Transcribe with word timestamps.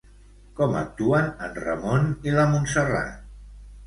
Com 0.59 0.77
actuen 0.77 1.27
en 1.47 1.53
Ramon 1.65 2.07
i 2.31 2.33
la 2.39 2.47
Montserrat? 2.55 3.21